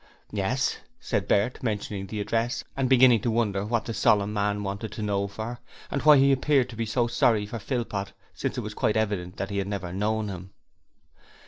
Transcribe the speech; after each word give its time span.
'Yes,' 0.31 0.77
said 0.99 1.27
Bert, 1.27 1.61
mentioning 1.61 2.07
the 2.07 2.19
address 2.21 2.63
and 2.75 2.89
beginning 2.89 3.21
to 3.21 3.29
wonder 3.29 3.63
what 3.63 3.85
the 3.85 3.93
solemn 3.93 4.33
man 4.33 4.63
wanted 4.63 4.91
to 4.93 5.03
know 5.03 5.27
for, 5.27 5.59
and 5.91 6.01
why 6.01 6.17
he 6.17 6.31
appeared 6.31 6.69
to 6.69 6.75
be 6.75 6.87
so 6.87 7.05
sorry 7.05 7.45
for 7.45 7.59
Philpot 7.59 8.11
since 8.33 8.57
it 8.57 8.61
was 8.61 8.73
quite 8.73 8.97
evident 8.97 9.37
that 9.37 9.51
he 9.51 9.59
had 9.59 9.67
never 9.67 9.93
known 9.93 10.27
him. 10.27 10.53